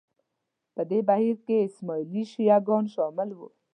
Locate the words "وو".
3.33-3.47